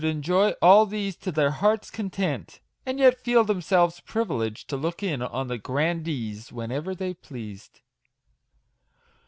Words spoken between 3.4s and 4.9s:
themselves privileged to